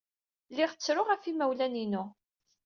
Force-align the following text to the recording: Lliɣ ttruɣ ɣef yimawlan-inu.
Lliɣ 0.49 0.71
ttruɣ 0.73 1.07
ɣef 1.09 1.23
yimawlan-inu. 1.25 2.03